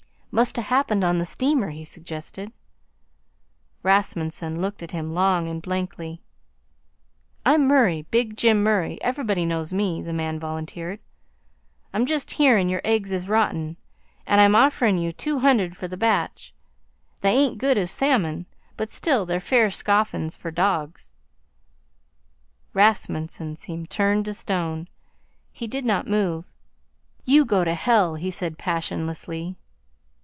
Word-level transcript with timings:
"Must 0.33 0.57
a 0.59 0.61
happened 0.61 1.03
on 1.03 1.17
the 1.17 1.25
steamer," 1.25 1.71
he 1.71 1.83
suggested. 1.83 2.53
Rasmunsen 3.83 4.61
looked 4.61 4.81
at 4.81 4.91
him 4.91 5.13
long 5.13 5.49
and 5.49 5.61
blankly. 5.61 6.21
"I'm 7.45 7.67
Murray, 7.67 8.03
Big 8.11 8.37
Jim 8.37 8.63
Murray, 8.63 8.97
everybody 9.01 9.45
knows 9.45 9.73
me," 9.73 10.01
the 10.01 10.13
man 10.13 10.39
volunteered. 10.39 11.01
"I'm 11.93 12.05
just 12.05 12.31
hearin' 12.31 12.69
your 12.69 12.79
eggs 12.85 13.11
is 13.11 13.27
rotten, 13.27 13.75
and 14.25 14.39
I'm 14.39 14.55
offerin' 14.55 14.97
you 14.97 15.11
two 15.11 15.39
hundred 15.39 15.75
for 15.75 15.89
the 15.89 15.97
batch. 15.97 16.53
They 17.19 17.31
ain't 17.31 17.57
good 17.57 17.77
as 17.77 17.91
salmon, 17.91 18.45
but 18.77 18.89
still 18.89 19.25
they're 19.25 19.41
fair 19.41 19.69
scoffin's 19.69 20.37
for 20.37 20.49
dogs." 20.49 21.11
Rasmunsen 22.73 23.57
seemed 23.57 23.89
turned 23.89 24.23
to 24.23 24.33
stone. 24.33 24.87
He 25.51 25.67
did 25.67 25.83
not 25.83 26.07
move. 26.07 26.45
"You 27.25 27.43
go 27.43 27.65
to 27.65 27.73
hell," 27.73 28.15
he 28.15 28.31
said 28.31 28.57
passionlessly. 28.57 29.57